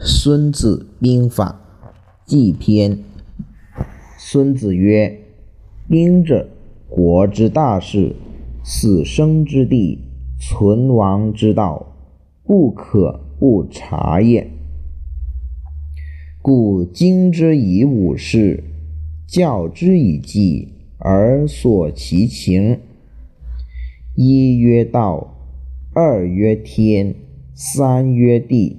[0.02, 1.60] 《孙子兵法·
[2.24, 2.92] 记篇》：
[4.16, 5.14] 孙子曰
[5.90, 6.48] ：“兵者，
[6.88, 8.16] 国之大事，
[8.64, 9.98] 死生之地，
[10.40, 11.94] 存亡之道，
[12.44, 14.50] 不可不察也。
[16.40, 18.64] 故经之以武事，
[19.26, 22.80] 教之以计，而索其情。
[24.14, 25.36] 一曰道，
[25.92, 27.14] 二曰天，
[27.52, 28.78] 三曰地。”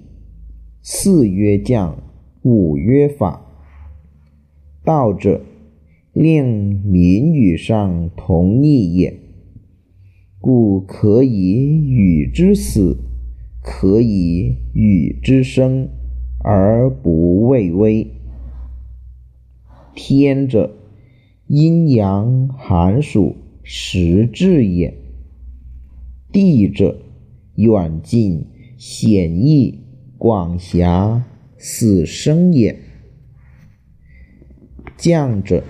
[0.84, 2.01] 四曰将，
[2.42, 3.46] 五曰法。
[4.83, 5.42] 道者，
[6.11, 9.15] 令民与上同义也。
[10.39, 11.54] 故可以
[11.86, 12.97] 与之死，
[13.61, 15.88] 可以与之生，
[16.39, 18.07] 而不畏危。
[19.93, 20.75] 天者，
[21.46, 24.97] 阴阳寒暑时至也。
[26.32, 26.97] 地者，
[27.54, 28.47] 远近
[28.79, 29.77] 险易。
[30.24, 31.25] 广狭
[31.57, 32.78] 死生也。
[34.95, 35.63] 将者，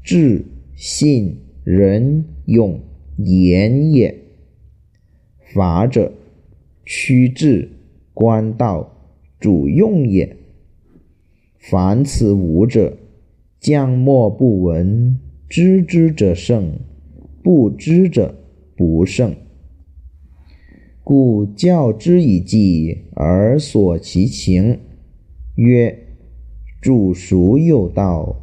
[0.00, 0.44] 智
[0.76, 2.80] 信仁勇
[3.16, 4.16] 严也。
[5.52, 6.12] 法者，
[6.84, 7.68] 趋治
[8.14, 8.96] 官道
[9.40, 10.36] 主用也。
[11.58, 12.96] 凡此五者，
[13.58, 15.18] 将莫不闻。
[15.48, 16.78] 知之者胜，
[17.42, 18.38] 不知者
[18.76, 19.34] 不胜。
[21.08, 24.78] 故教之以计而索其情。
[25.54, 25.98] 曰：
[26.82, 28.36] 主孰有道？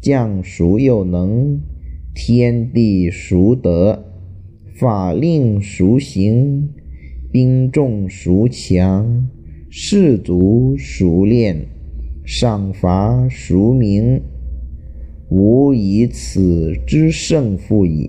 [0.00, 1.60] 将孰有能？
[2.14, 4.04] 天地孰得？
[4.76, 6.68] 法令孰行？
[7.32, 9.28] 兵众孰强？
[9.68, 11.66] 士卒孰练？
[12.24, 14.22] 赏罚孰明？
[15.30, 18.08] 吾以此之胜负矣。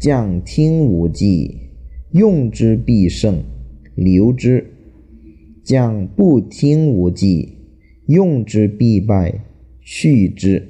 [0.00, 1.67] 将听无计。
[2.12, 3.42] 用之必胜，
[3.94, 4.64] 留之；
[5.62, 7.58] 将不听无计，
[8.06, 9.44] 用之必败，
[9.82, 10.68] 去之。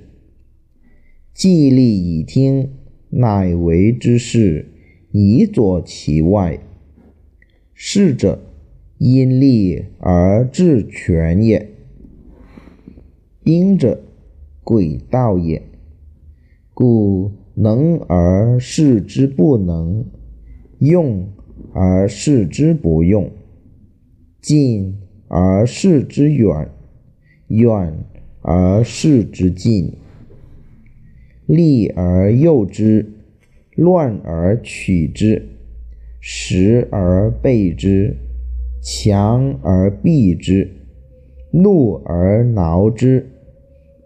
[1.32, 2.70] 计利以听，
[3.10, 4.66] 乃为之事，
[5.12, 6.58] 以佐其外。
[7.72, 8.40] 事者，
[8.98, 11.70] 因利而治权也。
[13.44, 14.02] 兵者，
[14.64, 15.62] 诡道也。
[16.74, 20.04] 故能而示之不能。
[20.78, 21.28] 用
[21.72, 23.30] 而视之不用，
[24.40, 24.96] 近
[25.26, 26.70] 而视之远，
[27.48, 27.92] 远
[28.42, 29.92] 而视之近。
[31.46, 33.10] 利而诱之，
[33.74, 35.48] 乱而取之，
[36.20, 38.16] 实而备之，
[38.80, 40.70] 强而避之，
[41.50, 43.30] 怒而挠之，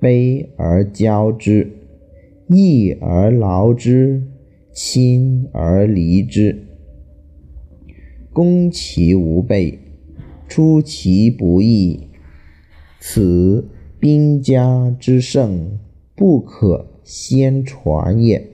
[0.00, 1.70] 卑而骄之，
[2.48, 4.22] 义而劳之。
[4.74, 6.66] 亲而离之，
[8.32, 9.78] 攻其无备，
[10.48, 12.08] 出其不意，
[12.98, 13.68] 此
[14.00, 15.78] 兵家之胜，
[16.14, 18.48] 不可先传也。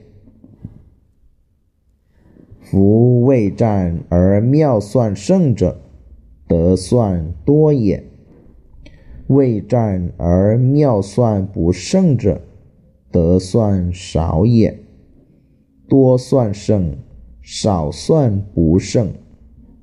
[2.59, 5.81] 夫未战而妙算胜者，
[6.47, 8.03] 得算多也；
[9.27, 12.41] 未战而妙算不胜者，
[13.09, 14.77] 得算少也。
[15.89, 16.95] 多算胜，
[17.41, 19.11] 少算不胜，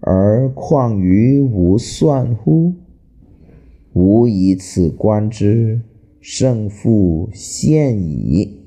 [0.01, 2.73] 而况于无算乎？
[3.93, 5.81] 吾以此观之，
[6.21, 8.66] 胜负现矣。